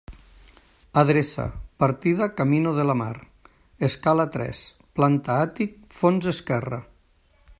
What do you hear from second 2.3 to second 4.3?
Camino de la Mar, escala